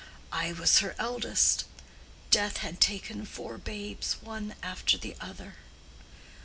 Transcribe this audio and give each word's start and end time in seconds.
I 0.33 0.51
was 0.51 0.79
her 0.79 0.95
eldest. 0.97 1.63
Death 2.31 2.57
had 2.57 2.81
taken 2.81 3.23
four 3.23 3.59
babes 3.59 4.13
one 4.23 4.55
after 4.63 4.97
the 4.97 5.15
other. 5.21 5.57